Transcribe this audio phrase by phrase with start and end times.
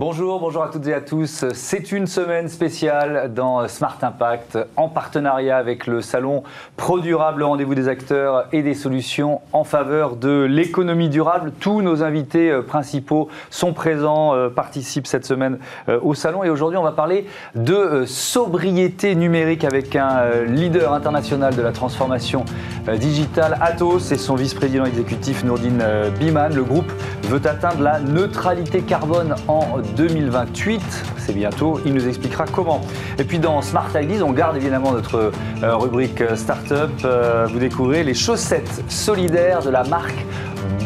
[0.00, 1.44] Bonjour, bonjour à toutes et à tous.
[1.54, 6.44] C'est une semaine spéciale dans Smart Impact en partenariat avec le salon
[6.76, 11.50] Pro Durable, rendez-vous des acteurs et des solutions en faveur de l'économie durable.
[11.58, 15.58] Tous nos invités euh, principaux sont présents, euh, participent cette semaine
[15.88, 17.26] euh, au salon et aujourd'hui on va parler
[17.56, 22.44] de sobriété numérique avec un leader international de la transformation
[23.00, 25.82] digitale, Atos, et son vice-président exécutif Nourdine
[26.20, 26.54] Biman.
[26.54, 26.92] Le groupe
[27.24, 30.80] veut atteindre la neutralité carbone en 2028.
[31.18, 31.80] C'est bientôt.
[31.84, 32.80] Il nous expliquera comment.
[33.18, 36.90] Et puis dans Smart Ideas, on garde évidemment notre euh, rubrique euh, Startup.
[37.04, 40.24] Euh, vous découvrez les chaussettes solidaires de la marque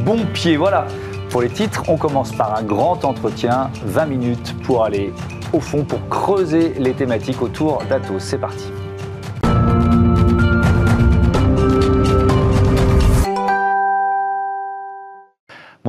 [0.05, 0.57] Bon Pied.
[0.57, 0.87] Voilà.
[1.29, 5.13] Pour les titres, on commence par un grand entretien, 20 minutes pour aller
[5.53, 8.23] au fond, pour creuser les thématiques autour d'Atos.
[8.23, 8.82] C'est parti.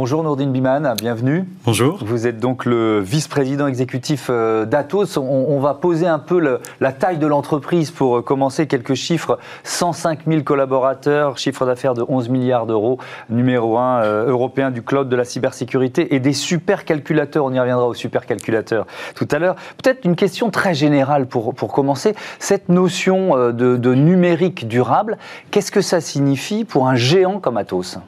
[0.03, 1.45] Bonjour Nourdine Biman, bienvenue.
[1.63, 1.97] Bonjour.
[2.03, 5.15] Vous êtes donc le vice-président exécutif euh, d'Atos.
[5.15, 8.67] On, va poser un peu la taille de l'entreprise pour euh, commencer.
[8.67, 14.71] Quelques chiffres 105 000 collaborateurs, chiffre d'affaires de 11 milliards d'euros, numéro 1 euh, européen
[14.71, 17.45] du cloud de la cybersécurité et des supercalculateurs.
[17.45, 19.55] On y reviendra aux supercalculateurs tout à l'heure.
[19.81, 22.13] Peut-être une question très générale pour, pour commencer.
[22.39, 25.17] Cette notion de, de numérique durable,
[25.49, 27.99] qu'est-ce que ça signifie pour un géant comme Atos?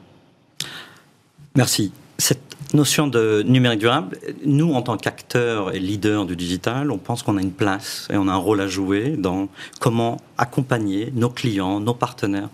[1.56, 1.92] Merci.
[2.18, 7.22] Cette notion de numérique durable, nous, en tant qu'acteurs et leaders du digital, on pense
[7.22, 9.48] qu'on a une place et on a un rôle à jouer dans
[9.80, 12.48] comment accompagner nos clients, nos partenaires,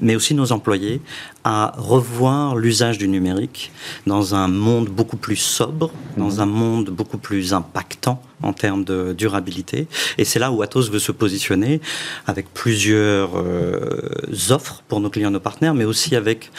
[0.00, 1.00] mais aussi nos employés
[1.44, 3.72] à revoir l'usage du numérique
[4.06, 6.40] dans un monde beaucoup plus sobre, dans mhm.
[6.40, 9.88] un monde beaucoup plus impactant en termes de durabilité.
[10.16, 11.80] Et c'est là où Atos veut se positionner
[12.26, 14.10] avec plusieurs euh,
[14.50, 16.50] offres pour nos clients, nos partenaires, mais aussi avec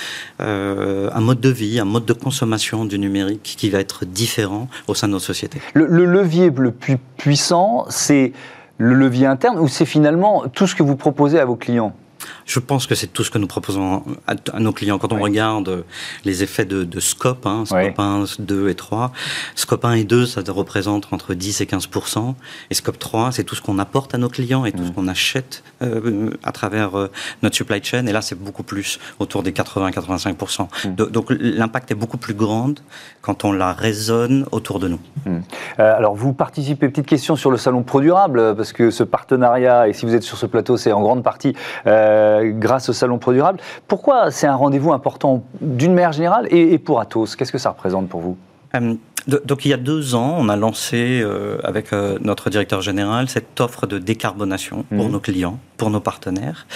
[0.42, 4.68] euh, un mode de vie, un mode de consommation du numérique qui va être différent
[4.88, 5.62] au sein de nos sociétés.
[5.74, 8.34] Le, le levier le plus puissant, c'est
[8.80, 11.94] le levier interne ou c'est finalement tout ce que vous proposez à vos clients?
[12.46, 14.98] Je pense que c'est tout ce que nous proposons à, nos clients.
[14.98, 15.84] Quand on regarde
[16.26, 19.12] les effets de, scope, hein, scope 1, 2 et 3,
[19.56, 22.36] scope 1 et 2, ça représente entre 10 et 15%
[22.70, 24.94] et scope 3, c'est tout ce qu'on apporte à nos clients et tout ce mm.
[24.94, 27.12] qu'on achète euh, à travers euh,
[27.44, 28.06] notre supply chain.
[28.06, 30.34] Et là, c'est beaucoup plus autour des 80-85
[30.88, 31.10] mm.
[31.10, 32.76] Donc l'impact est beaucoup plus grand
[33.22, 35.00] quand on la raisonne autour de nous.
[35.26, 35.40] Mm.
[35.80, 39.88] Euh, alors vous participez, petite question sur le salon Pro Durable, parce que ce partenariat,
[39.88, 41.56] et si vous êtes sur ce plateau, c'est en grande partie
[42.10, 43.60] euh, grâce au Salon Pro Durable.
[43.88, 48.10] Pourquoi c'est un rendez-vous important d'une manière générale et, pour Atos Qu'est-ce que ça représente
[48.10, 48.38] pour vous?
[48.76, 48.96] Euh,
[49.28, 53.30] donc il y a deux ans, on a lancé euh, avec euh, notre directeur général
[53.30, 55.12] cette offre de décarbonation pour mhm.
[55.12, 56.68] nos clients, pour nos partenaires.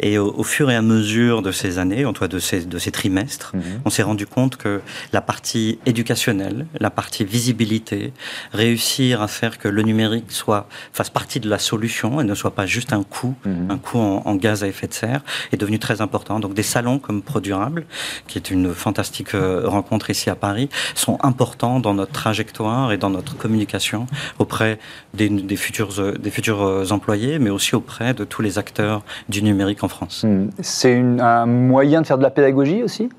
[0.00, 2.78] Et au, fur et à mesure de ces années, en tout cas de ces, de
[2.78, 3.62] ces trimestres, mhm.
[3.84, 4.82] on s'est rendu compte que
[5.12, 8.12] la partie éducationnelle, la partie visibilité,
[8.52, 12.50] réussir à faire que le numérique soit fasse partie de la solution et ne soit
[12.50, 13.70] pas juste un coût, mhm.
[13.70, 16.40] un coût en, gaz à effet de serre, est devenu très important.
[16.40, 17.86] Donc des salons comme ProDurable,
[18.26, 22.98] qui est une fantastique euh, rencontre ici à Paris, sont importants dans notre trajectoire et
[22.98, 24.06] dans notre communication
[24.40, 24.80] auprès
[25.14, 29.84] des, futurs, des futurs euh, employés, mais aussi auprès de tous les acteurs du numérique
[29.84, 30.24] en France.
[30.24, 30.48] Hmm.
[30.60, 33.10] C'est un moyen de faire de la pédagogie aussi?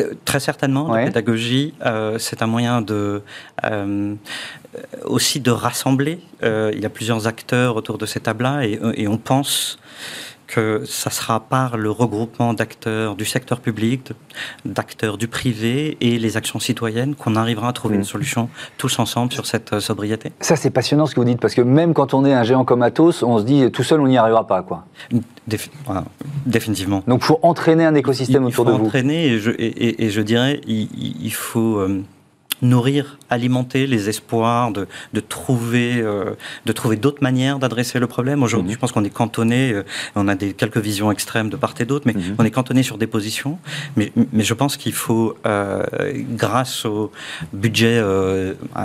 [0.00, 3.22] Euh, Très certainement, la pédagogie, euh, c'est un moyen de
[5.04, 6.18] aussi de rassembler.
[6.42, 9.78] il y a plusieurs acteurs autour de ces tables-là et, et, on pense
[10.54, 14.12] que ça sera par le regroupement d'acteurs du secteur public,
[14.64, 18.04] d'acteurs du privé et les actions citoyennes qu'on arrivera à trouver une mm.
[18.04, 18.48] solution
[18.78, 20.30] tous ensemble sur cette euh, sobriété.
[20.38, 22.64] Ça, c'est passionnant ce que vous dites, parce que même quand on est un géant
[22.64, 24.62] comme Atos, on se dit tout seul, on n'y arrivera pas.
[24.62, 24.84] Quoi.
[26.46, 27.02] définitivement.
[27.08, 28.76] Donc, il faut entraîner un écosystème autour de vous.
[28.76, 30.88] Il faut entraîner, et je, et, je dirais, il,
[31.20, 31.78] il faut...
[31.78, 32.04] Euh,
[32.62, 36.34] nourrir, alimenter les espoirs de, de trouver, euh,
[36.66, 38.42] de trouver d'autres manières d'adresser le problème.
[38.42, 38.74] Aujourd'hui, mhm.
[38.74, 39.84] je pense qu'on est cantonné, euh,
[40.16, 42.36] on a des, quelques visions extrêmes de part et d'autre, mais mhm.
[42.38, 43.58] on est cantonné sur des positions.
[43.96, 45.84] Mais, mais je pense qu'il faut, euh,
[46.30, 47.10] grâce au
[47.52, 48.02] budget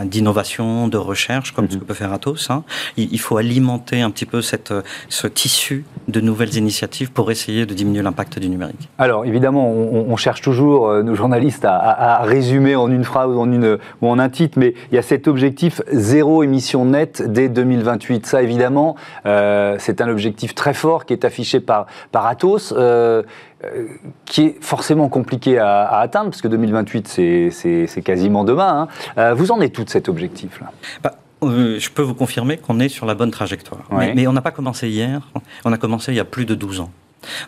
[0.06, 1.82] d'innovation, de recherche, comme ce mhm.
[1.82, 2.64] que peut faire Atos, hein,
[2.98, 4.74] il, faut alimenter un petit peu cette,
[5.10, 8.90] ce tissu de nouvelles initiatives pour essayer de diminuer l'impact du numérique.
[8.98, 13.30] Alors, évidemment, on, on cherche toujours, nos journalistes, à, à, à résumer en une phrase
[13.30, 13.59] ou en une
[14.02, 18.26] ou en un titre, mais il y a cet objectif zéro émission nette dès 2028.
[18.26, 18.96] Ça, évidemment,
[19.26, 22.74] euh, c'est un objectif très fort qui est affiché par, par Atos.
[22.76, 23.24] Euh,
[23.66, 23.88] euh,
[24.24, 27.08] qui est forcément compliqué à, atteindre, parce que 2028,
[27.52, 28.88] c'est quasiment demain.
[29.18, 29.34] Hein.
[29.34, 30.72] vous en êtes tout de cet objectif-là?
[31.04, 33.82] Bah, Je peux vous confirmer qu'on est sur la bonne trajectoire.
[33.92, 35.28] Mais, mais, on n'a pas commencé hier,
[35.66, 36.92] on a commencé il y a plus de 12 ans.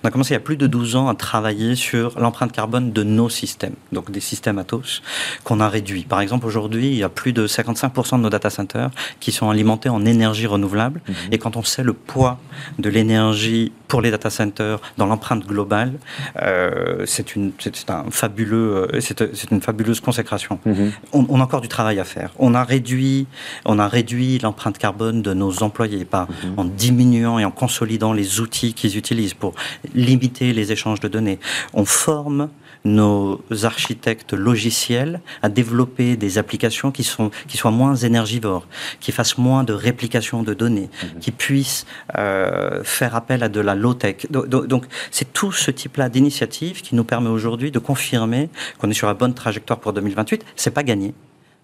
[0.03, 2.91] On a commencé il y a plus de 12 ans à travailler sur l'empreinte carbone
[2.91, 5.01] de nos systèmes, donc des systèmes Atos,
[5.43, 6.03] qu'on a réduit.
[6.03, 8.89] Par exemple, aujourd'hui, il y a plus de 55% de nos data centers
[9.19, 11.01] qui sont alimentés en énergie renouvelable.
[11.07, 11.15] Mhm.
[11.31, 12.39] Et quand on sait le poids
[12.79, 15.93] de l'énergie pour les data centers dans l'empreinte globale,
[16.41, 17.51] euh, c'est une,
[17.89, 20.59] un fabuleux, euh, c'est une fabuleuse consécration.
[20.65, 20.91] Mhm.
[21.13, 22.31] On, a encore du travail à faire.
[22.39, 23.27] On a réduit,
[23.65, 26.53] on a réduit l'empreinte carbone de nos employés, pas mhm.
[26.57, 29.53] en diminuant et en consolidant les outils qu'ils utilisent pour
[29.93, 31.39] limiter les échanges de données.
[31.73, 32.49] On forme
[32.83, 38.67] nos architectes logiciels à développer des applications qui, sont, qui soient moins énergivores,
[38.99, 41.19] qui fassent moins de réplication de données, mhm.
[41.19, 41.85] qui puissent
[42.17, 44.27] euh, faire appel à de la low-tech.
[44.29, 48.49] Donc, c'est tout ce type-là d'initiative qui nous permet aujourd'hui de confirmer
[48.79, 50.43] qu'on est sur la bonne trajectoire pour 2028.
[50.55, 51.13] C'est pas gagné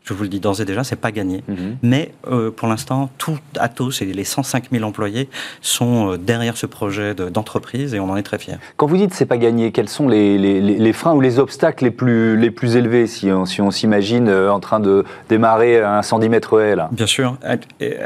[0.07, 1.43] je vous le dis d'ores et déjà, c'est pas gagné.
[1.47, 1.77] Mhm.
[1.83, 5.29] Mais euh, pour l'instant, tout Atos et les 105 000 employés
[5.61, 8.57] sont euh, derrière ce projet d'entreprise et on en est très fiers.
[8.77, 11.91] Quand vous dites c'est pas gagné, quels sont les, les, freins ou les obstacles les
[11.91, 16.01] plus, les plus élevés si on, si on s'imagine euh, en train de démarrer un
[16.01, 17.37] 110 mètres haies là Bien sûr.
[17.81, 17.97] Et,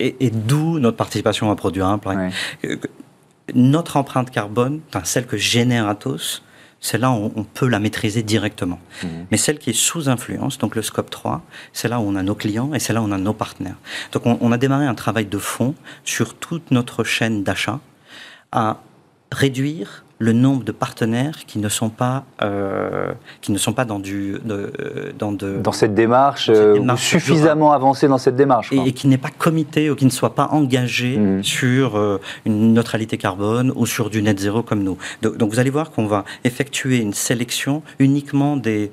[0.00, 2.00] et, d'où notre participation à Produire un
[3.54, 6.42] Notre empreinte carbone, celle que génère Atos,
[6.82, 8.80] celle-là, on, peut la maîtriser directement.
[9.02, 9.06] Mmh.
[9.30, 11.40] Mais celle qui est sous influence, donc le scope 3,
[11.72, 13.76] c'est là où on a nos clients et c'est là où on a nos partenaires.
[14.10, 17.78] Donc on, on a démarré un travail de fond sur toute notre chaîne d'achat
[18.50, 18.82] à
[19.30, 23.98] réduire le nombre de partenaires qui ne sont pas, euh, qui ne sont pas dans,
[23.98, 24.36] du,
[25.18, 28.72] dans, de, dans cette démarche, euh, suffisamment avancé dans cette démarche.
[28.72, 31.42] Et, qui n'est pas comité ou qui ne soit pas engagé mmh.
[31.42, 34.96] sur euh, une neutralité carbone ou sur du net zéro comme nous.
[35.22, 38.92] Donc, vous allez voir qu'on va effectuer une sélection uniquement des,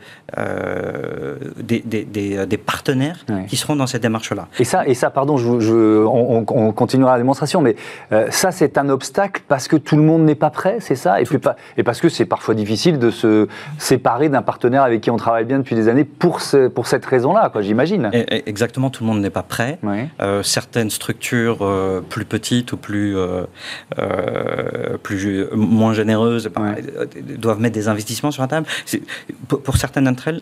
[1.59, 4.47] des, des, des, partenaires qui seront dans cette démarche-là.
[4.57, 7.75] Et ça, et ça pardon, je, je, on, on, continuera la démonstration, mais
[8.31, 11.18] ça c'est un obstacle parce que tout le monde n'est pas prêt, c'est ça?
[11.21, 15.45] Et, parce que c'est parfois difficile de se séparer d'un partenaire avec qui on travaille
[15.45, 16.39] bien depuis des années pour,
[16.73, 18.09] pour cette raison-là, j'imagine.
[18.13, 19.79] Exactement, tout le monde n'est pas prêt.
[20.21, 23.45] Euh, certaines structures euh, plus petites ou plus, euh,
[25.03, 26.49] plus moins généreuses
[27.37, 28.67] doivent mettre des investissements sur la table.
[29.47, 30.41] Pour, pour certaines d'entre elles,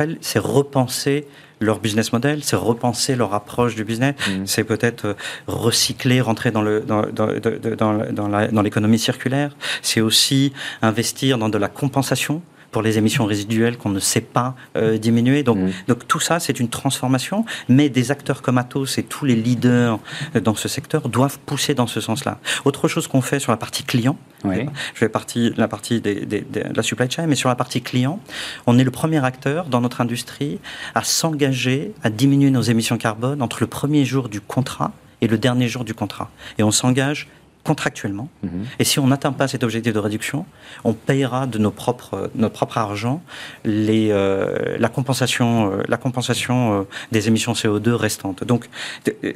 [0.00, 1.26] elles c'est repenser
[1.62, 4.46] leur business model, c'est repenser leur approche du business, mm.
[4.46, 5.14] c'est peut-être euh,
[5.46, 11.68] recycler, rentrer dans le dans, dans, dans l'économie circulaire, c'est aussi investir dans de la
[11.68, 15.42] compensation pour les émissions résiduelles qu'on ne sait pas euh, diminuer.
[15.44, 15.70] Donc, mmh.
[15.88, 19.98] donc tout ça, c'est une transformation, mais des acteurs comme Atos et tous les leaders
[20.42, 22.38] dans ce secteur doivent pousser dans ce sens-là.
[22.64, 26.44] Autre chose qu'on fait sur la partie client, je vais partir la partie des, de
[26.74, 28.18] la supply chain, mais sur la partie client,
[28.66, 30.58] on est le premier acteur dans notre industrie
[30.94, 35.38] à s'engager à diminuer nos émissions carbone entre le premier jour du contrat et le
[35.38, 36.30] dernier jour du contrat.
[36.58, 37.28] Et on s'engage
[37.64, 38.28] contractuellement.
[38.42, 38.50] Mhm.
[38.78, 40.46] Et si on n'atteint pas cet objectif de réduction,
[40.84, 43.22] on payera de nos propres, notre propre argent
[43.64, 46.82] les, euh, la compensation, euh, la compensation euh,
[47.12, 48.44] des émissions CO2 restantes.
[48.44, 48.68] Donc,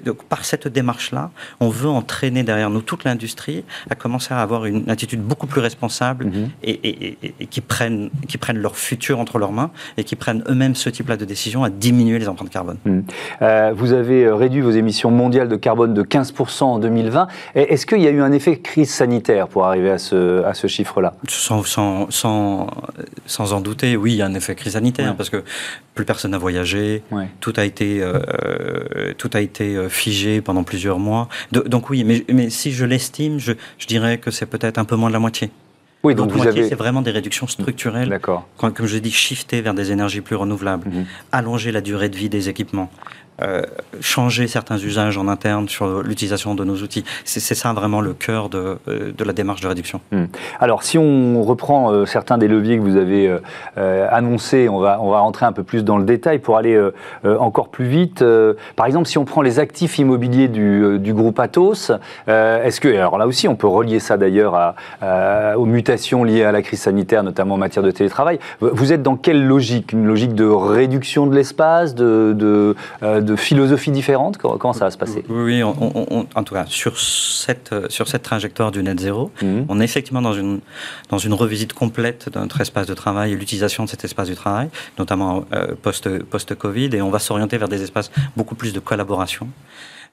[0.05, 1.31] donc par cette démarche-là,
[1.61, 5.61] on veut entraîner derrière nous toute l'industrie à commencer à avoir une attitude beaucoup plus
[5.61, 6.51] responsable mhm.
[6.65, 10.75] et, et, qui, prennent, qui prennent leur futur entre leurs mains et qui prennent eux-mêmes
[10.75, 12.79] ce type-là de décision à diminuer les empreintes carbone.
[12.85, 13.05] Mhm.
[13.75, 17.29] vous avez réduit vos émissions mondiales de carbone de 15% en 2020.
[17.55, 20.67] Est-ce qu'il y a eu un effet crise sanitaire pour arriver à ce, à ce
[20.67, 22.69] chiffre-là sans, sans, sans,
[23.27, 25.43] sans, en douter, oui, il y a un effet crise sanitaire parce que
[25.95, 27.03] plus personne n'a voyagé,
[27.41, 31.29] tout a été, euh, tout a été euh, figé pendant plusieurs mois.
[31.53, 34.97] donc oui, mais, mais si je l'estime, je, je dirais que c'est peut-être un peu
[34.97, 35.51] moins de la moitié.
[36.07, 36.69] Oui, donc vous moitié, avez...
[36.69, 38.09] c'est vraiment des réductions structurelles.
[38.09, 38.47] D'accord.
[38.57, 41.07] Comme je dit, shifter vers des énergies plus renouvelables, mhm.
[41.33, 42.91] allonger la durée de vie des équipements,
[43.43, 43.63] euh,
[44.01, 47.05] changer certains usages en interne sur l'utilisation de nos outils.
[47.25, 50.01] C'est ça vraiment le cœur de, euh, la démarche de réduction.
[50.13, 50.25] Hmm.
[50.61, 53.37] Alors, si on reprend euh, certains des leviers que vous avez
[53.77, 56.81] euh, annoncés, on va, on va rentrer un peu plus dans le détail pour aller
[57.25, 58.25] encore plus vite.
[58.77, 61.93] par exemple, si on prend les actifs immobiliers du, groupe Atos,
[62.27, 64.75] est-ce que, alors là aussi, on peut relier ça d'ailleurs
[65.57, 68.39] aux mutations liées à la crise sanitaire, notamment en matière de télétravail.
[68.61, 69.93] Vous êtes dans quelle logique?
[69.93, 72.77] Une logique de réduction de l'espace, de
[73.27, 75.25] de philosophies différentes Comment ça va se passer?
[75.29, 79.67] Oui, en tout cas, sur cette, sur cette trajectoire du net zéro, mhm.
[79.69, 80.61] on est effectivement dans une,
[81.11, 84.35] dans une revisite complète de notre espace de travail et l'utilisation de cet espace du
[84.35, 84.69] travail,
[84.99, 85.75] notamment euh,
[86.31, 89.49] post-Covid, et on va s'orienter vers des espaces beaucoup plus de collaboration,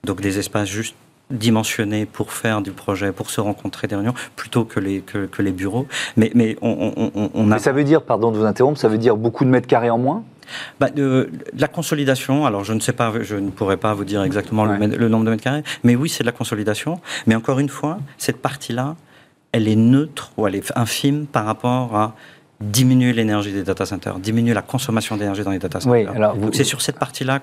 [0.03, 0.95] donc des espaces juste
[1.31, 5.51] dimensionnés pour faire du projet, pour se rencontrer des réunions, plutôt que les, que, les
[5.51, 5.87] bureaux.
[6.17, 6.91] Mais, mais on,
[7.33, 7.55] on a...
[7.55, 9.89] Mais ça veut dire, pardon de vous interrompre, ça veut dire beaucoup de mètres carrés
[9.89, 10.23] en moins?
[10.79, 14.23] Bah, de, La consolidation, alors je ne sais pas, je ne pourrais pas vous dire
[14.23, 16.99] exactement le, nombre de mètres carrés, mais oui, c'est de la consolidation.
[17.27, 18.95] Mais encore une fois, cette partie-là,
[19.51, 22.15] elle est neutre ou elle est infime par rapport à
[22.63, 26.09] diminuer l'énergie des data centers, diminuer la consommation d'énergie dans les data centers.
[26.09, 27.39] Oui, alors C'est sur cette partie-là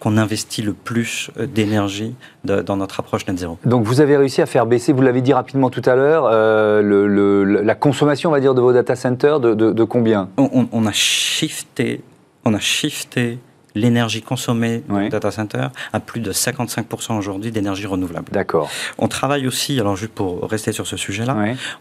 [0.00, 3.58] qu'on investit le plus euh, d'énergie dans notre approche net zéro.
[3.64, 6.82] Donc vous avez réussi à faire baisser, vous l'avez dit rapidement tout à l'heure, euh,
[6.82, 10.28] le, la consommation, on va dire, de vos data centers de, de, combien?
[10.36, 12.02] On, on, a shifté,
[12.44, 13.38] on a shifté
[13.74, 18.30] l'énergie consommée dans le data center à plus de 55% aujourd'hui d'énergie renouvelable.
[18.32, 18.70] D'accord.
[18.98, 21.36] On travaille aussi, alors juste pour rester sur ce sujet-là,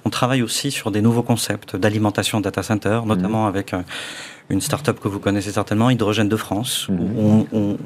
[0.05, 3.49] on travaille aussi sur des nouveaux concepts d'alimentation data center, notamment mhm.
[3.49, 3.75] avec
[4.49, 7.45] une start-up que vous connaissez certainement, Hydrogène de France, où mhm.
[7.51, 7.77] on,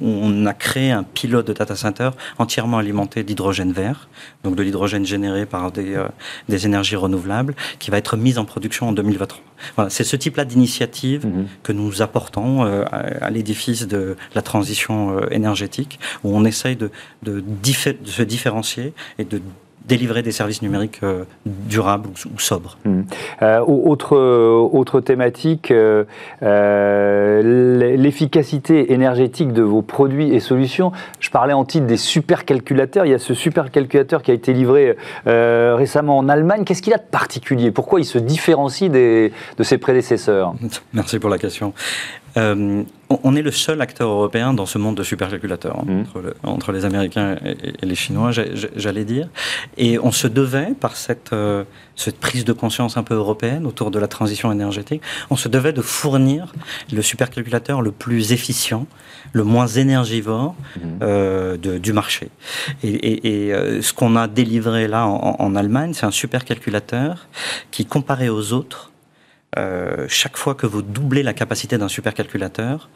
[0.00, 4.08] on, a créé un pilote de data center entièrement alimenté d'hydrogène vert,
[4.44, 6.08] donc de l'hydrogène généré par des, euh,
[6.48, 9.42] des, énergies renouvelables, qui va être mise en production en 2023.
[9.76, 11.46] Voilà, c'est ce type-là d'initiative mhm.
[11.62, 16.90] que nous apportons euh, à, l'édifice de la transition euh, énergétique, où on essaye de,
[17.22, 19.40] de, de se différencier et de
[19.86, 22.76] délivrer des services numériques euh, durables ou, sobres.
[22.84, 23.02] Hmm.
[23.42, 26.04] Euh, autre, autre thématique, euh,
[27.96, 30.92] l'efficacité énergétique de vos produits et solutions.
[31.20, 33.06] Je parlais en titre des supercalculateurs.
[33.06, 36.64] Il y a ce supercalculateur qui a été livré récemment en Allemagne.
[36.64, 37.70] Qu'est-ce qu'il a de particulier?
[37.70, 40.54] Pourquoi il se différencie des, de ses prédécesseurs?
[40.92, 41.72] Merci pour la question.
[42.36, 46.30] Euh, on est le seul acteur européen dans ce monde de supercalculateurs, hein, mmh.
[46.42, 49.28] entre, les Américains et, les Chinois, j'allais dire.
[49.76, 53.90] Et on se devait, par cette, euh, cette prise de conscience un peu européenne autour
[53.90, 56.52] de la transition énergétique, on se devait de fournir
[56.92, 58.86] le supercalculateur le plus efficient,
[59.32, 60.80] le moins énergivore mmh.
[61.02, 62.30] euh, du marché.
[62.82, 67.28] Et, ce qu'on a délivré là en, en Allemagne, c'est un supercalculateur
[67.70, 68.90] qui, comparé aux autres,
[69.58, 72.88] euh, chaque fois que vous doublez la capacité d'un supercalculateur,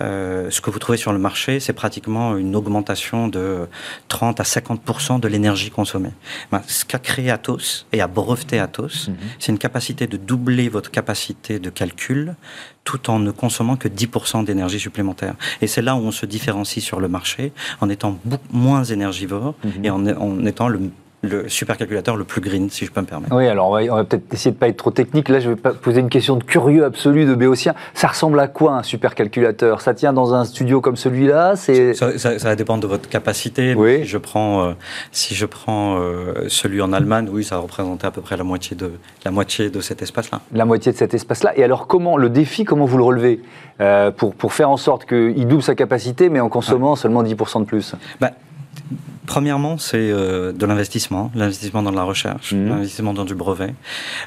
[0.00, 3.66] euh, ce que vous trouvez sur le marché, c'est pratiquement une augmentation de
[4.08, 6.12] 30 à 50% de l'énergie consommée.
[6.52, 9.16] Ben, ce qu'a créé Atos et a breveté Atos, mhm.
[9.38, 12.36] c'est une capacité de doubler votre capacité de calcul
[12.84, 15.34] tout en ne consommant que 10% d'énergie supplémentaire.
[15.60, 19.56] Et c'est là où on se différencie sur le marché, en étant beaucoup moins énergivore
[19.64, 19.84] mhm.
[19.84, 20.80] et en, en étant le
[21.22, 23.34] le supercalculateur le plus green, si je peux me permettre.
[23.34, 25.28] Oui, alors on va, peut-être essayer de ne pas être trop technique.
[25.28, 27.74] Là, je vais poser une question de curieux absolu de Béotien.
[27.94, 29.80] Ça ressemble à quoi un supercalculateur?
[29.80, 33.74] Ça tient dans un studio comme celui-là ça, ça, va dépendre de votre capacité.
[33.74, 34.00] Oui.
[34.02, 34.72] Si je prends, euh,
[35.10, 38.44] si je prends euh, celui en Allemagne, oui, ça va représenter à peu près la
[38.44, 38.92] moitié de,
[39.24, 40.40] la moitié de cet espace-là.
[40.52, 41.52] La moitié de cet espace-là.
[41.58, 43.40] Et alors, comment le défi, comment vous le relevez?
[43.80, 47.60] Euh, pour, pour faire en sorte qu'il double sa capacité, mais en consommant seulement 10%
[47.60, 47.94] de plus?
[48.20, 48.32] Bah,
[49.26, 52.68] Premièrement, c'est euh, de l'investissement, l'investissement dans la recherche, mmh.
[52.68, 53.74] l'investissement dans du brevet,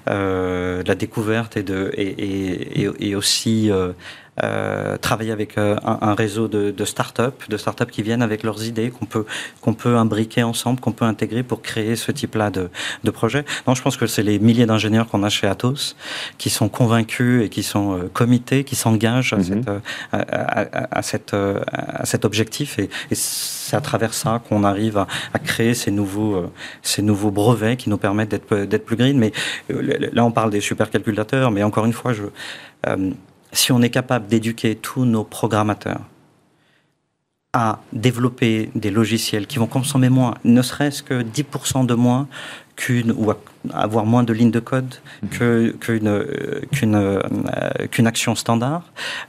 [0.07, 3.93] euh, la découverte et, de, et, et, et aussi euh,
[4.41, 8.63] euh, travailler avec euh, un, réseau de, de start-up, de start-up qui viennent avec leurs
[8.63, 9.25] idées, qu'on peut,
[9.59, 12.69] qu'on peut imbriquer ensemble, qu'on peut intégrer pour créer ce type-là de,
[13.03, 13.43] de projet.
[13.67, 15.97] Non, je pense que c'est les milliers d'ingénieurs qu'on a chez Atos
[16.37, 19.43] qui sont convaincus et qui sont euh, comités, qui s'engagent à, mhm.
[19.43, 19.69] cette,
[20.13, 22.79] à, à, cette, à cet objectif.
[22.79, 26.49] Et, et c'est à travers ça qu'on arrive à, à, créer ces nouveaux,
[26.83, 29.17] ces nouveaux brevets qui nous permettent d'être, d'être plus green.
[29.17, 29.33] Mais
[29.67, 32.23] là, on parle des supercalculateurs, mais encore une fois, je
[33.51, 36.01] si on est capable d'éduquer tous nos programmateurs
[37.53, 42.27] à développer des logiciels qui vont consommer moins, ne serait-ce que 10% de moins
[42.75, 43.31] qu'une ou
[43.73, 45.73] avoir moins de lignes de code mhm.
[45.79, 46.61] qu'une euh,
[47.91, 48.83] qu'une action standard,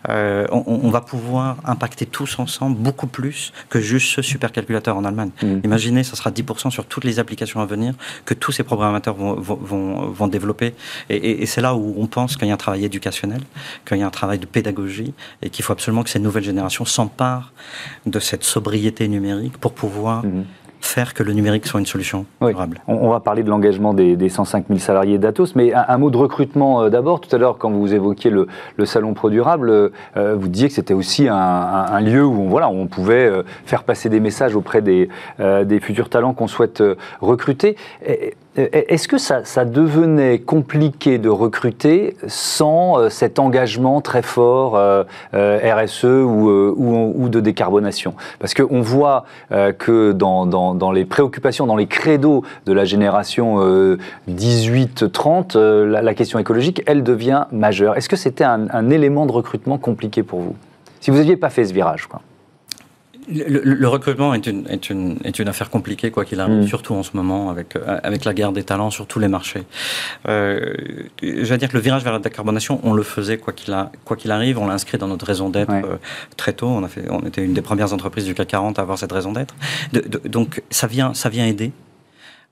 [0.08, 5.30] euh, on, va pouvoir impacter tous ensemble beaucoup plus que juste ce supercalculateur en Allemagne.
[5.42, 5.60] Mhm.
[5.64, 7.94] Imaginez, ça sera 10% sur toutes les applications à venir
[8.24, 10.74] que tous ces programmateurs vont, vont, vont développer.
[11.10, 13.42] Et, et c'est là où on pense qu'il y a un travail éducationnel,
[13.86, 16.84] qu'il y a un travail de pédagogie et qu'il faut absolument que ces nouvelles générations
[16.84, 17.52] s'emparent
[18.06, 20.44] de cette sobriété numérique pour pouvoir mhm
[20.84, 22.80] faire que le numérique soit une solution durable.
[22.86, 26.82] On, va parler de l'engagement des, 105 000 salariés d'Atos, mais un, mot de recrutement
[26.82, 27.20] euh, d'abord.
[27.20, 28.46] Tout à l'heure, quand vous évoquiez le,
[28.84, 32.86] salon Pro Durable, euh, vous disiez que c'était aussi un, lieu où on, voilà, on
[32.86, 35.08] pouvait euh, faire passer des messages auprès des,
[35.38, 36.82] des futurs talents qu'on souhaite
[37.20, 37.76] recruter.
[38.56, 46.04] Est-ce que ça, devenait compliqué de recruter sans euh, cet engagement très fort euh, RSE
[46.04, 48.14] ou, de décarbonation?
[48.38, 53.58] Parce qu'on voit que dans, les préoccupations, dans les credos de la génération
[54.28, 57.96] 18-30, la, question écologique, elle devient majeure.
[57.96, 60.56] Est-ce que c'était un, un, élément de recrutement compliqué pour vous?
[61.00, 62.06] Si vous n'aviez pas fait ce virage.
[63.28, 66.66] Le, recrutement est une, est, une, est une affaire compliquée, quoi qu'il arrive, mm.
[66.66, 69.62] surtout en ce moment, avec, euh, avec la guerre des talents sur tous les marchés.
[70.28, 70.74] Euh,
[71.22, 73.74] je vais dire que le virage vers la décarbonation, on le faisait quoi qu'il
[74.18, 75.96] qu'il arrive, on l'a inscrit dans notre raison d'être euh,
[76.36, 76.66] très tôt.
[76.66, 79.12] On, a fait, on était une des premières entreprises du CAC 40 à avoir cette
[79.12, 79.54] raison d'être.
[80.26, 81.72] donc ça vient, ça vient aider.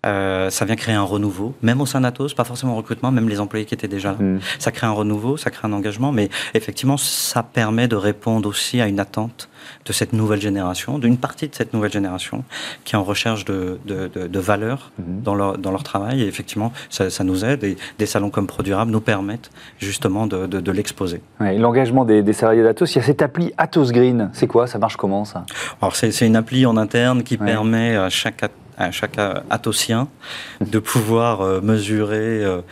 [0.05, 3.67] Ça vient créer un renouveau, même au sein d'Atos, pas forcément recrutement, même les employés
[3.67, 4.19] qui étaient déjà là.
[4.19, 4.41] Mm.
[4.59, 8.81] Ça crée un renouveau, ça crée un engagement, mais effectivement, ça permet de répondre aussi
[8.81, 9.49] à une attente
[9.85, 12.45] de cette nouvelle génération, d'une partie de cette nouvelle génération
[12.85, 15.23] qui est en recherche de, de, valeurs mhm.
[15.23, 16.23] dans, leur, dans leur travail.
[16.23, 21.21] Et effectivement, ça, nous aide et des salons comme ProDurable nous permettent justement de, l'exposer.
[21.41, 24.31] L'engagement des, salariés d'Atos, il y a cette appli Atos Green.
[24.33, 24.67] C'est quoi?
[24.67, 25.45] Ça marche comment ça?
[25.83, 28.43] Alors c'est une appli en interne qui permet à chaque
[28.81, 29.19] à chaque
[29.51, 30.09] atosien
[30.61, 32.63] de pouvoir euh, mesurer euh,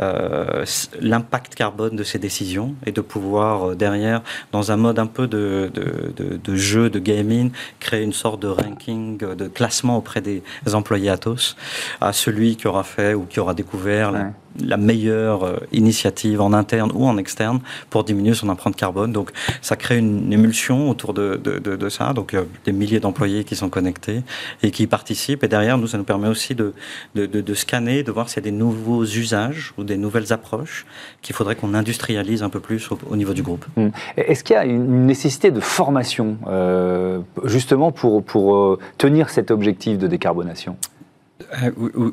[0.00, 0.64] euh,
[1.00, 5.70] l'impact carbone de ses décisions et de pouvoir derrière, dans un mode un peu de,
[5.72, 10.42] de, jeu, de gaming, créer une sorte de ranking, de classement auprès des
[10.72, 11.56] employés Atos
[12.00, 14.12] à celui qui aura fait ou qui aura découvert
[14.60, 19.12] la meilleure euh, initiative en interne ou en externe pour diminuer son empreinte carbone.
[19.12, 19.30] Donc
[19.60, 22.12] ça crée une émulsion autour de, de, ça.
[22.12, 24.22] Donc il y a des milliers d'employés qui sont connectés
[24.62, 25.44] et qui participent.
[25.44, 26.74] Et derrière, nous, ça nous permet aussi de,
[27.14, 30.86] de scanner, de voir s'il y a des nouveaux usages ou des nouvelles approches
[31.22, 33.64] qu'il faudrait qu'on industrialise un peu plus au, niveau du groupe.
[33.76, 33.90] Hum.
[34.16, 39.50] Est-ce qu'il y a une nécessité de formation euh, justement pour, pour euh, tenir cet
[39.50, 40.76] objectif de décarbonation?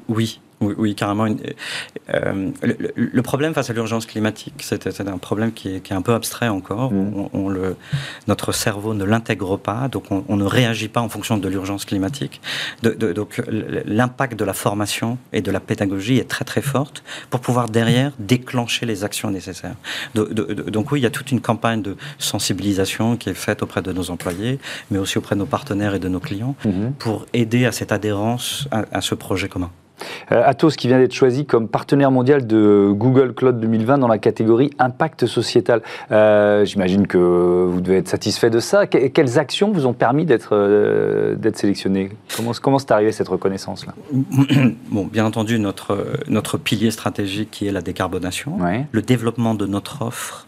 [0.07, 1.27] Oui, oui, oui, carrément.
[2.13, 2.51] Euh,
[2.95, 6.91] le, problème face à l'urgence climatique, c'est un problème qui est, un peu abstrait encore.
[6.91, 7.29] Mm.
[7.33, 7.77] On, le,
[8.27, 12.41] notre cerveau ne l'intègre pas, donc on, ne réagit pas en fonction de l'urgence climatique.
[12.83, 13.41] De, donc
[13.85, 18.11] l'impact de la formation et de la pédagogie est très très forte pour pouvoir derrière
[18.19, 19.75] déclencher les actions nécessaires.
[20.15, 23.93] donc oui, il y a toute une campagne de sensibilisation qui est faite auprès de
[23.93, 24.59] nos employés,
[24.91, 26.93] mais aussi auprès de nos partenaires et de nos clients, mm-hmm.
[26.93, 29.71] pour aider à cette adhérence à ce projet commun.
[30.31, 34.17] Euh, Atos qui vient d'être choisi comme partenaire mondial de Google Cloud 2020 dans la
[34.17, 35.81] catégorie impact sociétal.
[36.11, 38.87] Euh, j'imagine que vous devez être satisfait de ça.
[38.87, 42.11] quelles actions vous ont permis d'être euh, sélectionné?
[42.35, 43.93] Comment comment c'est arrivé cette reconnaissance là
[44.91, 48.57] Bon, bien entendu notre notre pilier stratégique qui est la décarbonation,
[48.91, 50.47] le développement de notre offre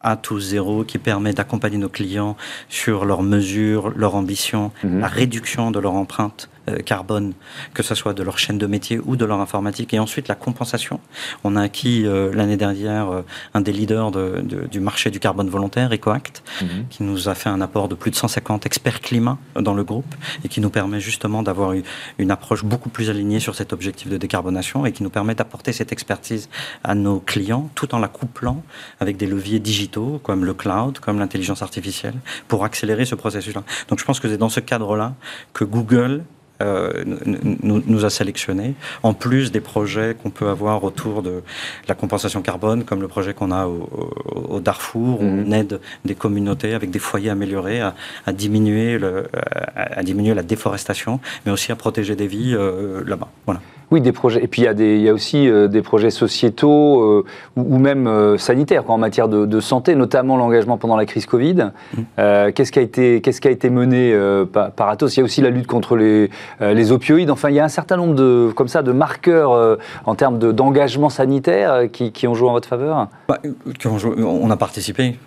[0.00, 2.36] à tout zéro qui permet d'accompagner nos clients
[2.68, 5.00] sur leurs mesures, leurs ambitions, mhm.
[5.00, 6.48] la réduction de leur empreinte
[6.84, 7.32] carbone,
[7.74, 10.34] que ce soit de leur chaîne de métier ou de leur informatique, et ensuite la
[10.34, 11.00] compensation.
[11.44, 13.22] On a acquis euh, l'année dernière euh,
[13.54, 16.86] un des leaders de, du marché du carbone volontaire, EcoAct, mhm.
[16.90, 20.14] qui nous a fait un apport de plus de 150 experts climat dans le groupe
[20.44, 21.74] et qui nous permet justement d'avoir
[22.18, 25.72] une approche beaucoup plus alignée sur cet objectif de décarbonation et qui nous permet d'apporter
[25.72, 26.48] cette expertise
[26.84, 28.62] à nos clients tout en la couplant
[29.00, 32.14] avec des leviers digitaux comme le cloud, comme l'intelligence artificielle,
[32.48, 33.62] pour accélérer ce processus-là.
[33.88, 35.14] Donc je pense que c'est dans ce cadre-là
[35.52, 36.24] que Google
[36.62, 41.42] euh, nous, nous, a sélectionnés, en plus des projets qu'on peut avoir autour de
[41.88, 45.44] la compensation carbone, comme le projet qu'on a au, Darfour, où mhm.
[45.46, 49.28] on aide des communautés avec des foyers améliorés à, à diminuer, le,
[49.74, 53.28] à, diminuer la déforestation, mais aussi à protéger des vies euh, là-bas.
[53.44, 53.60] Voilà.
[53.92, 54.42] Oui, des projets.
[54.42, 57.24] Et puis il y a, des, il y a aussi euh, des projets sociétaux euh,
[57.56, 61.70] ou, même euh, sanitaires en matière de, santé, notamment l'engagement pendant la crise Covid.
[61.96, 62.02] Mmh.
[62.54, 64.14] qu'est-ce qui a été, qu'est-ce qui a été mené
[64.52, 65.16] par, Atos?
[65.16, 67.30] Il y a aussi la lutte contre les, les, opioïdes.
[67.30, 71.08] Enfin, il y a un certain nombre de, comme ça, de marqueurs en termes d'engagement
[71.08, 73.08] sanitaire qui, qui, ont joué en votre faveur?
[73.28, 73.38] Bah,
[74.18, 75.18] on a participé.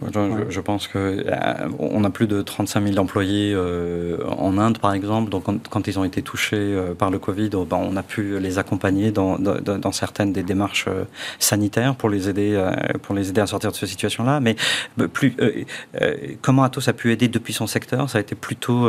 [0.49, 1.25] Je, pense que
[1.79, 3.57] on a plus de 35 000 employés
[4.37, 5.29] en Inde, par exemple.
[5.29, 8.48] Donc quand, ils ont été touchés par le Covid, oh, ben, on a pu les
[8.49, 11.03] les accompagner dans, dans, certaines des démarches euh,
[11.37, 12.71] sanitaires pour les aider, euh,
[13.03, 14.39] pour les aider à sortir de cette situation-là.
[14.39, 14.55] Mais
[14.99, 15.35] euh, plus,
[16.41, 18.09] comment Atos a pu aider depuis son secteur?
[18.09, 18.79] Ça a été plutôt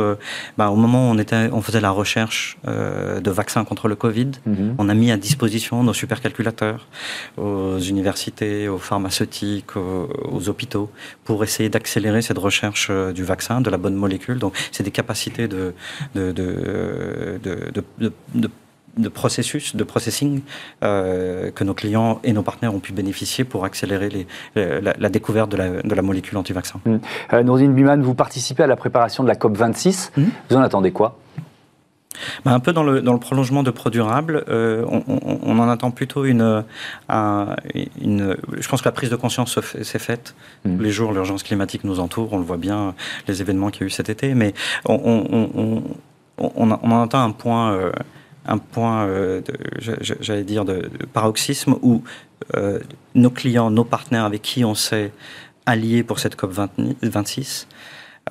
[0.57, 4.31] bah, au moment où on, était, on faisait la recherche de vaccins contre le Covid.
[4.45, 4.75] Mhm.
[4.77, 6.87] On a mis à disposition nos supercalculateurs
[7.37, 10.89] aux universités, aux pharmaceutiques, aux, hôpitaux
[11.23, 14.39] pour essayer d'accélérer cette recherche du vaccin, de la bonne molécule.
[14.39, 15.73] Donc, c'est des capacités de,
[16.15, 18.49] de, de, de de
[19.09, 20.41] processus, de processing
[20.83, 25.49] euh, que nos clients et nos partenaires ont pu bénéficier pour accélérer les, la, découverte
[25.51, 26.79] de la, de la molécule anti-vaccin.
[26.85, 26.95] Mmh.
[27.33, 30.11] Euh, Nourdine Biman, vous participez à la préparation de la COP26.
[30.17, 30.23] Mmh.
[30.49, 31.17] Vous en attendez quoi?
[32.45, 35.91] Ben, un peu dans le, dans le prolongement de ProDurable, euh, on, on, en attend
[35.91, 36.63] plutôt une,
[37.09, 40.35] une, Je pense que la prise de conscience s'est faite.
[40.65, 40.81] Mmh.
[40.81, 42.93] les jours, l'urgence climatique nous entoure, on le voit bien,
[43.27, 44.53] les événements qu'il y a eu cet été, mais
[44.85, 45.81] on,
[46.37, 47.91] on en attend un point euh,
[48.51, 49.41] un point, euh,
[49.79, 52.03] j'allais dire, de, paroxysme où
[52.55, 52.79] euh,
[53.15, 55.11] nos clients, nos partenaires avec qui on s'est
[55.65, 56.51] alliés pour cette COP
[57.01, 57.67] 26,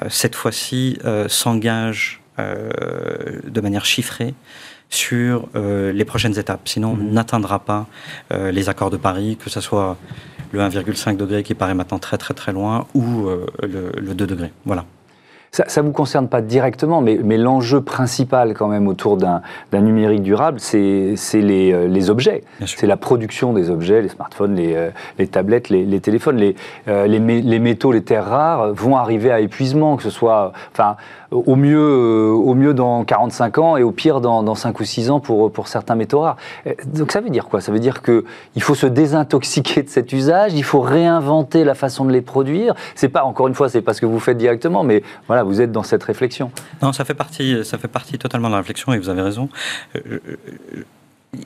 [0.02, 4.32] euh, cette fois-ci s'engagent de manière chiffrée
[4.88, 6.66] sur les prochaines étapes.
[6.66, 7.12] Sinon, on mmh.
[7.12, 7.86] n'atteindra pas
[8.30, 9.98] les accords de Paris, que ce soit
[10.52, 13.28] le 1,5 degré qui paraît maintenant très très très loin ou
[13.62, 14.52] le, le 2 degrés.
[14.64, 14.86] Voilà.
[15.52, 20.22] Ça ne vous concerne pas directement, mais, mais l'enjeu principal quand même autour d'un numérique
[20.22, 22.44] durable, c'est les, euh, les, objets.
[22.64, 26.36] C'est la production des objets, les smartphones, les, euh, les tablettes, les, les, téléphones.
[26.36, 26.54] Les,
[26.86, 30.96] euh, les, métaux, les terres rares vont arriver à épuisement, que ce soit enfin,
[31.30, 35.10] au, mieux, au mieux dans 45 ans et au pire dans, dans 5 ou 6
[35.10, 36.36] ans pour, pour certains métaux rares.
[36.86, 37.60] Donc ça veut dire quoi?
[37.60, 42.04] Ça veut dire qu'il faut se désintoxiquer de cet usage, il faut réinventer la façon
[42.04, 42.74] de les produire.
[42.94, 45.60] C'est pas, encore une fois, c'est pas ce que vous faites directement, mais voilà, vous
[45.60, 46.50] êtes dans cette réflexion.
[46.82, 49.48] Non, ça fait partie, ça fait partie totalement de la réflexion et vous avez raison.
[49.96, 50.84] Euh, euh,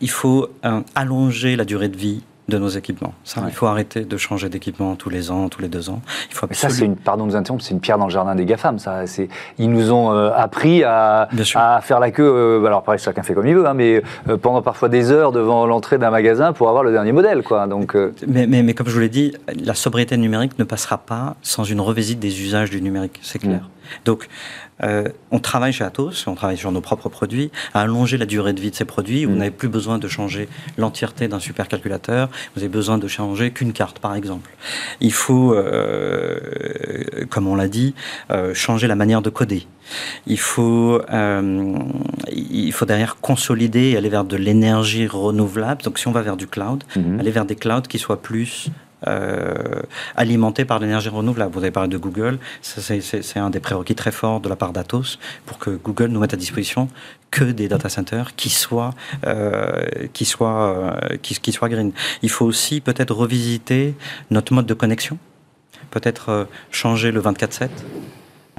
[0.01, 3.15] il faut euh, allonger la durée de vie de nos équipements.
[3.25, 6.03] Ça, Il faut arrêter de changer d'équipement tous les ans, tous les deux ans.
[6.31, 8.35] Il faut ça, c'est une, pardon de vous interrompre, c'est une pierre dans le jardin
[8.35, 8.79] des GAFAM.
[8.79, 9.29] Ça, c'est,
[9.59, 12.63] ils nous ont appris à, à, faire la queue.
[12.67, 14.03] alors, pareil, chacun fait comme il veut, hein, mais
[14.43, 17.67] pendant parfois des heures devant l'entrée d'un magasin pour avoir le dernier modèle, quoi.
[17.67, 19.33] Donc, mais, mais, mais, comme je vous l'ai dit,
[19.65, 23.61] la sobriété numérique ne passera pas sans une revisite des usages du numérique, c'est clair.
[23.61, 23.74] Mm.
[24.05, 24.29] Donc,
[24.83, 28.53] euh, on travaille chez Atos, on travaille sur nos propres produits, à allonger la durée
[28.53, 29.25] de vie de ces produits.
[29.25, 29.39] Vous mm.
[29.39, 32.29] n'avez plus besoin de changer l'entièreté d'un supercalculateur.
[32.55, 34.51] Vous avez besoin de changer qu'une carte, par exemple.
[35.01, 36.39] Il faut, euh,
[37.31, 37.95] comme on l'a dit,
[38.31, 39.67] euh, changer la manière de coder.
[40.27, 41.03] Il faut,
[42.33, 45.83] il faut derrière consolider et aller vers de l'énergie renouvelable.
[45.83, 47.21] Donc, si on va vers du cloud, mm-hmm.
[47.21, 48.71] aller vers des clouds qui soient plus
[49.07, 49.83] euh,
[50.17, 51.53] alimenté par l'énergie renouvelable.
[51.53, 55.19] Vous avez parlé de Google, c'est un des prérequis très forts de la part d'Atos
[55.47, 56.89] pour que Google nous mette à disposition
[57.31, 58.95] que des data centers qui soient,
[59.27, 61.93] euh, euh, qui, qui soient green.
[62.23, 63.95] Il faut aussi peut-être revisiter
[64.31, 65.19] notre mode de connexion,
[65.91, 67.71] peut-être changer le 24/7.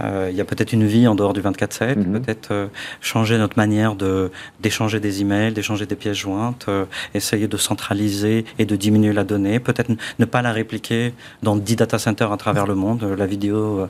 [0.02, 2.22] Euh, il y a peut-être une vie en dehors du 24/7, mhm.
[2.22, 2.68] peut-être euh,
[3.02, 8.46] changer notre manière de d'échanger des emails, d'échanger des pièces jointes, euh, essayer de centraliser
[8.60, 12.38] et de diminuer la donnée, peut-être ne pas la répliquer dans 10 data centers à
[12.38, 13.04] travers le monde.
[13.18, 13.88] La vidéo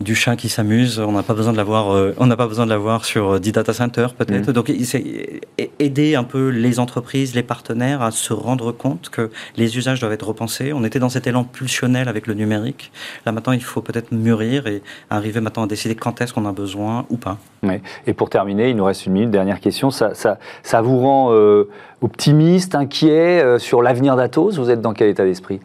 [0.00, 2.64] du chat qui s'amuse, on n'a pas besoin de l'avoir, euh, on n'a pas besoin
[2.64, 4.48] de l'avoir sur 10 euh, data centers peut-être.
[4.48, 4.52] Mm.
[4.52, 5.40] Donc, c'est
[5.78, 10.12] aider un peu les entreprises, les partenaires à se rendre compte que les usages doivent
[10.12, 10.72] être repensés.
[10.72, 12.92] On était dans cet élan pulsionnel avec le numérique.
[13.26, 16.52] Là maintenant, il faut peut-être mûrir et arriver maintenant à décider quand est-ce qu'on a
[16.52, 17.36] besoin ou pas.
[17.62, 17.74] Oui.
[18.06, 19.30] Et pour terminer, il nous reste une minute.
[19.30, 19.90] Dernière question.
[19.90, 21.68] Ça, ça, ça vous rend euh,
[22.00, 24.56] optimiste, inquiet sur l'avenir d'Atos?
[24.56, 25.60] Vous êtes dans quel état d'esprit?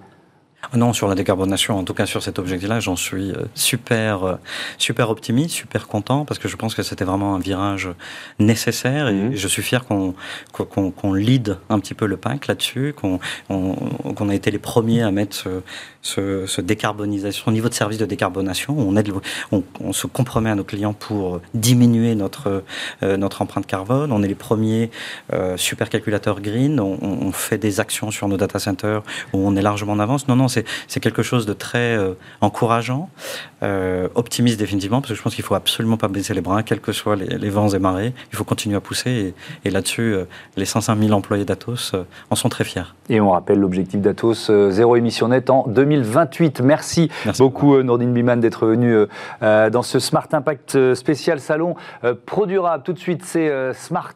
[0.74, 4.36] Non, sur la décarbonation, en tout cas sur cet objectif-là, j'en suis euh, super, euh,
[4.78, 7.90] super optimiste, super content, parce que je pense que c'était vraiment un virage
[8.40, 9.36] nécessaire et mhm.
[9.36, 10.14] je suis fier qu'on
[10.52, 15.12] qu'on lead un petit peu le pack là-dessus, qu'on qu'on a été les premiers à
[15.12, 15.48] mettre
[16.06, 18.76] ce, ce, décarbonisation, niveau de service de décarbonation.
[18.78, 19.12] On, aide,
[19.52, 22.64] on, se compromet à nos clients pour diminuer notre,
[23.02, 24.12] euh, notre empreinte carbone.
[24.12, 24.92] On est les premiers
[25.34, 26.80] euh, supercalculateurs green.
[26.80, 29.02] On, fait des actions sur nos data centers
[29.34, 30.28] où on est largement en avance.
[30.28, 33.10] Non, non, c'est quelque chose de très euh, encourageant,
[34.14, 36.92] optimiste définitivement, parce que je pense qu'il faut absolument pas baisser les bras, quels que
[36.92, 38.14] soient les, vents et marées.
[38.32, 39.34] Il faut continuer à pousser.
[39.66, 40.16] Et, là-dessus,
[40.56, 41.94] les 105 000 employés d'Atos
[42.30, 42.94] en sont très fiers.
[43.10, 45.66] Et on rappelle l'objectif d'Atos, zéro émission nette en
[45.98, 46.62] 2028.
[46.62, 49.06] Merci, beaucoup, Nordine Biman, d'être venu
[49.42, 51.76] dans ce Smart Impact spécial salon
[52.26, 52.84] Produrable.
[52.84, 54.16] Tout de suite, c'est Smart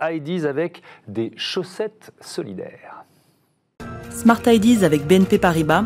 [0.00, 3.04] IDs avec des chaussettes solidaires.
[4.10, 5.84] Smart Ideas avec BNP Paribas.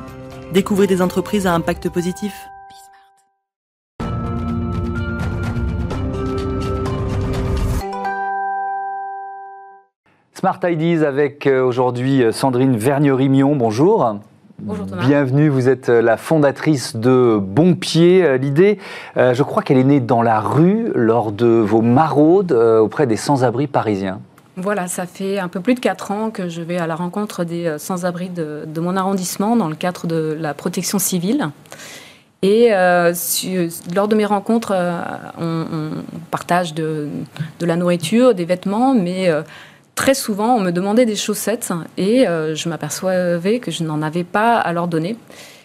[0.53, 2.33] Découvrez des entreprises à impact positif.
[10.39, 13.57] Smart Ideas avec euh, aujourd'hui euh, Sandrine Vergnery-Mion.
[13.57, 14.21] Bonjour.
[14.61, 15.07] Bonjour Thomas.
[15.07, 18.39] Bienvenue, vous êtes euh, la fondatrice de Bon Pied.
[18.39, 18.79] L'idée,
[19.17, 23.67] je crois qu'elle est née dans la rue lors de vos maraudes auprès des sans-abri
[23.67, 24.21] parisiens.
[24.61, 27.45] Voilà, ça fait un peu plus de 4 ans que je vais à la rencontre
[27.45, 31.51] des euh, sans-abri de, mon arrondissement dans le cadre de la protection civile.
[32.43, 33.15] Et euh,
[33.95, 35.01] lors de mes rencontres, euh,
[35.39, 35.91] on,
[36.33, 37.09] partage de,
[37.61, 39.31] la nourriture, des vêtements, mais
[39.99, 44.57] très souvent, on me demandait des chaussettes et je m'apercevais que je n'en avais pas
[44.57, 45.17] à leur donner.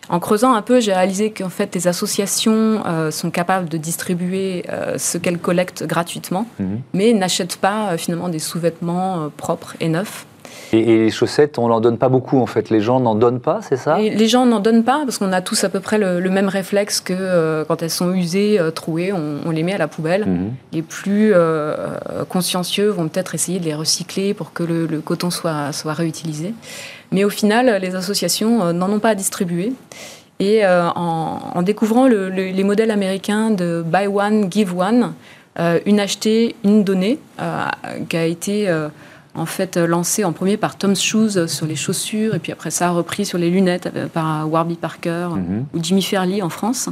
[0.09, 4.65] En creusant un peu, j'ai réalisé qu'en fait, les associations euh, sont capables de distribuer
[4.69, 6.81] euh, ce qu'elles collectent gratuitement, mhm.
[6.93, 10.25] mais n'achètent pas euh, finalement des sous-vêtements propres et neufs.
[10.73, 12.69] Et, les chaussettes, on n'en donne pas beaucoup en fait.
[12.69, 13.97] Les gens n'en donnent pas, c'est ça?
[13.97, 16.99] Les gens n'en donnent pas parce qu'on a tous à peu près le, même réflexe
[16.99, 20.25] que quand elles sont usées, trouées, on, les met à la poubelle.
[20.25, 20.51] Mhm.
[20.71, 21.33] Les plus
[22.29, 26.53] consciencieux vont peut-être essayer de les recycler pour que le, coton soit, soit réutilisé.
[27.13, 29.71] Mais au final, les associations euh, n'en ont pas à distribuer.
[30.39, 35.13] Et euh, en, découvrant les modèles américains de Buy One, Give One,
[35.59, 37.19] euh, une achetée, une donnée,
[38.09, 38.67] qui a été
[39.35, 42.89] en fait lancé en premier par Tom's Shoes sur les chaussures, et puis après ça
[42.91, 45.77] repris sur les lunettes par Warby Parker mm-hmm.
[45.77, 46.89] ou Jimmy Fairley en France.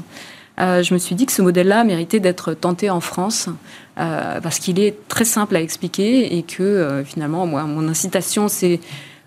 [0.58, 3.50] je me suis dit que ce modèle-là méritait d'être tenté en France
[3.96, 8.80] parce qu'il est très simple à expliquer et que finalement, moi, mon incitation, c'est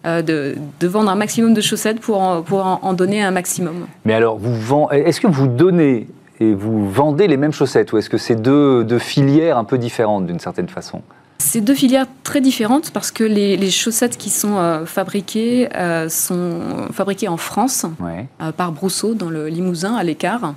[0.05, 3.87] de, vendre un maximum de chaussettes pour en, pour en, donner un maximum.
[4.05, 6.09] Mais alors, vous est-ce que vous donnez
[6.41, 9.79] et vous vendez les mêmes chaussettes ou est-ce que c'est deux, deux filières un peu
[9.79, 11.03] différentes d'une certaine façon?
[11.39, 16.89] C'est deux filières très différentes parce que les, chaussettes qui sont euh, fabriquées euh, sont
[16.93, 17.87] fabriquées en France
[18.41, 20.55] euh, par Brousseau dans le Limousin à l'écart,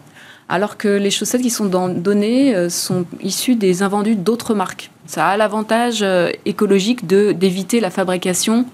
[0.49, 4.91] alors que les chaussettes qui sont données sont issues des invendus d'autres marques.
[5.05, 6.05] Ça a l'avantage
[6.45, 8.65] écologique d'éviter la fabrication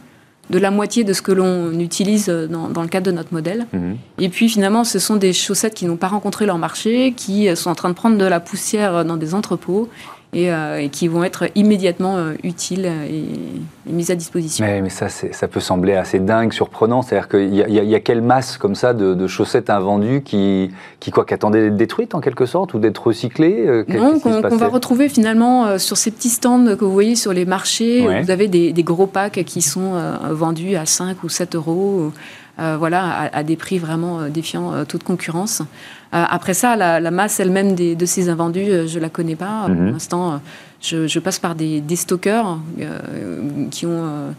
[0.50, 3.66] de la moitié de ce que l'on utilise dans, le cadre de notre modèle.
[3.72, 3.98] Mhm.
[4.20, 7.72] Et puis finalement, ce sont des chaussettes qui n'ont pas rencontré leur marché, qui sont
[7.72, 9.90] en train de prendre de la poussière dans des entrepôts
[10.36, 14.66] euh, et, qui vont être immédiatement euh, utiles et, mises à disposition.
[14.66, 17.02] Mais, mais ça, ça peut sembler assez dingue, surprenant.
[17.02, 21.26] C'est-à-dire qu'il y, y, a quelle masse comme ça de, chaussettes invendues qui, qui, quoi,
[21.26, 25.10] qui attendaient d'être détruites en quelque sorte ou d'être recyclées euh, Non, qu'on va retrouver
[25.10, 28.06] finalement sur ces petits stands que vous voyez sur les marchés.
[28.22, 29.94] Vous avez des, des, gros packs qui sont
[30.30, 32.12] vendus à 5 ou 7 euros.
[32.60, 35.64] Euh, voilà, à, des prix vraiment euh, défiant euh, toute concurrence.
[36.12, 39.64] après ça, la, masse elle-même de ces invendus, je la connais pas.
[39.66, 39.94] Pour mhm.
[39.94, 40.40] l'instant,
[40.80, 42.60] je, passe par des, des stockeurs
[43.72, 44.36] qui ont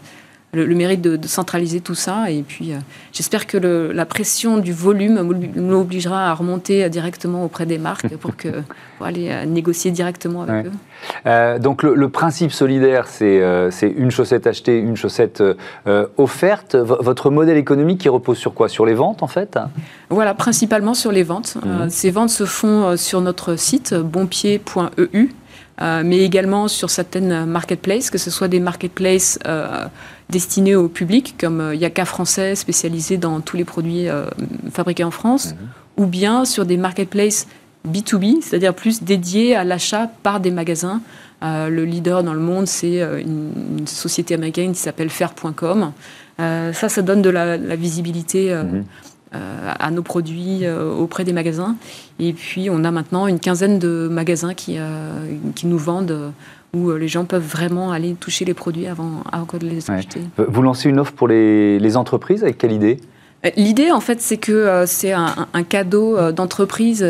[0.55, 2.31] le, mérite de, centraliser tout ça.
[2.31, 2.77] Et puis, euh,
[3.11, 5.21] j'espère que la pression du volume
[5.55, 8.47] m'obligera à remonter directement auprès des marques pour, que,
[8.97, 10.71] pour aller euh, négocier directement avec eux.
[11.25, 13.41] Euh, donc, le, principe solidaire, c'est
[13.81, 15.43] une chaussette achetée, une chaussette
[16.17, 16.75] offerte.
[16.75, 18.69] votre modèle économique, qui repose sur quoi?
[18.69, 19.59] Sur les ventes, en fait?
[20.09, 21.57] Voilà, principalement sur les ventes.
[21.63, 21.89] Mhm.
[21.89, 25.29] ces ventes se font sur notre site bonpied.eu.
[25.81, 29.39] mais également sur certaines marketplaces, que ce soit des marketplaces
[30.29, 34.25] destinés au public, comme euh, Yaka français spécialisé dans tous les produits euh,
[34.71, 36.03] fabriqués en France, mhm.
[36.03, 37.47] ou bien sur des marketplaces
[37.87, 41.01] B2B, c'est-à-dire plus dédiés à l'achat par des magasins.
[41.43, 45.91] Euh, le leader dans le monde, c'est une, société américaine qui s'appelle Fair.com.
[46.39, 48.83] ça, ça donne de la, visibilité mhm.
[49.79, 51.75] À nos produits auprès des magasins.
[52.19, 54.77] Et puis, on a maintenant une quinzaine de magasins qui,
[55.55, 56.31] qui nous vendent
[56.75, 60.21] où euh, les gens peuvent vraiment aller toucher les produits avant, avant de les acheter.
[60.37, 62.97] Vous lancez une offre pour les, les entreprises avec quelle idée?
[62.97, 63.14] euh,
[63.55, 65.35] L'idée, en fait, c'est que euh, c'est un,
[65.67, 67.05] cadeau d'entreprise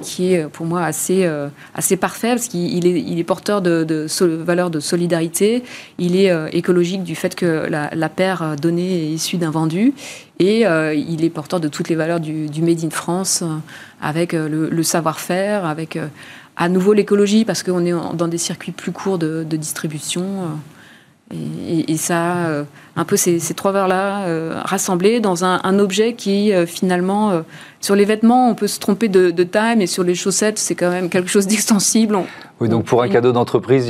[0.00, 1.28] qui est pour moi assez,
[1.74, 4.06] assez parfait parce qu'il est, il est porteur de,
[4.42, 5.62] valeurs de solidarité,
[5.98, 9.92] il est écologique du fait que la, paire donnée est issue d'un vendu
[10.38, 13.44] et il est porteur de toutes les valeurs du, Made in France
[14.00, 15.98] avec le savoir-faire, avec
[16.56, 20.24] à nouveau l'écologie, parce qu'on est dans des circuits plus courts de, distribution.
[21.32, 22.64] Euh, et, ça, euh,
[22.96, 27.42] un peu ces, trois valeurs-là euh, rassemblées dans un, objet qui, finalement,
[27.80, 30.90] sur les vêtements, on peut se tromper de, taille, mais sur les chaussettes, c'est quand
[30.90, 32.18] même quelque chose d'extensible.
[32.60, 33.86] Oui, donc pour un cadeau d'entreprise,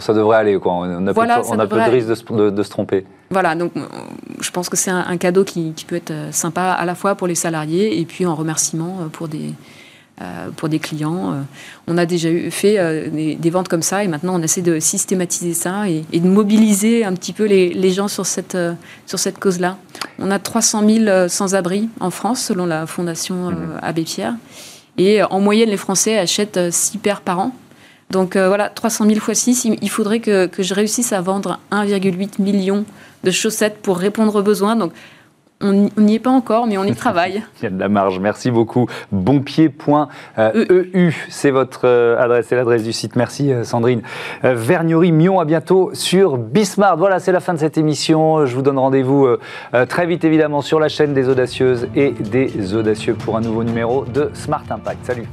[0.00, 0.58] ça devrait aller.
[0.58, 0.72] Quoi.
[0.72, 3.04] On a, peu, on a peu de risque de, se tromper.
[3.30, 3.72] Voilà, donc
[4.40, 7.26] je pense que c'est un, cadeau qui, qui, peut être sympa à la fois pour
[7.26, 9.50] les salariés et puis en remerciement pour des, euh,
[10.56, 11.32] pour des clients.
[11.32, 11.40] Euh,
[11.86, 14.80] on a déjà eu, fait euh, des, ventes comme ça et maintenant on essaie de
[14.80, 18.56] systématiser ça et, de mobiliser un petit peu les, gens sur cette,
[19.06, 19.78] sur cette cause-là.
[20.18, 23.78] On a 300 000 sans-abri en France selon la Fondation mmh.
[23.82, 24.34] Abbé Pierre.
[24.98, 27.54] Et en moyenne, les Français achètent 6 paires par an.
[28.10, 32.42] Donc voilà, 300 000 fois 6, il faudrait que, que je réussisse à vendre 1,8
[32.42, 32.84] million
[33.24, 34.76] de chaussettes pour répondre aux besoins.
[34.76, 34.92] Donc
[35.62, 37.42] on n'y est pas encore, mais on y travaille.
[37.60, 38.18] Il y a de la marge.
[38.18, 38.86] Merci beaucoup.
[39.10, 43.16] Bonpied.eu, c'est votre euh, adresse, c'est l'adresse du site.
[43.16, 44.02] Merci euh, Sandrine.
[44.44, 46.96] Euh, Vergnerie Mion, à bientôt sur Bismart.
[46.96, 48.46] Voilà, c'est la fin de cette émission.
[48.46, 49.26] Je vous donne rendez-vous
[49.88, 54.04] très vite évidemment sur la chaîne des audacieuses et des audacieux pour un nouveau numéro
[54.04, 55.04] de Smart Impact.
[55.04, 55.26] Salut.